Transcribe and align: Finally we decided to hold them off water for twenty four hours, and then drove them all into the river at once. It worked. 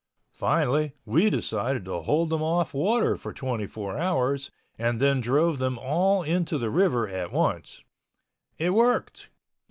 Finally 0.33 0.93
we 1.05 1.29
decided 1.29 1.85
to 1.85 1.99
hold 2.01 2.29
them 2.31 2.41
off 2.41 2.73
water 2.73 3.15
for 3.15 3.31
twenty 3.31 3.67
four 3.67 3.99
hours, 3.99 4.49
and 4.75 4.99
then 4.99 5.21
drove 5.21 5.59
them 5.59 5.77
all 5.77 6.23
into 6.23 6.57
the 6.57 6.71
river 6.71 7.07
at 7.07 7.31
once. 7.31 7.83
It 8.57 8.71
worked. 8.71 9.29